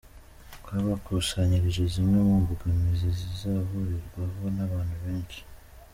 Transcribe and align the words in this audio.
Twabakusanyirije 0.63 1.83
zimwe 1.93 2.19
mu 2.27 2.35
mbogamizi 2.43 3.07
zizahurirwaho 3.17 4.45
n’abantu 4.55 4.95
benshi. 5.03 5.41